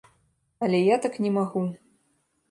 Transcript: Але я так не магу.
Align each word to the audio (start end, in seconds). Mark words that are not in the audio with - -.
Але 0.63 0.79
я 0.79 0.95
так 1.03 1.19
не 1.25 1.31
магу. 1.35 1.63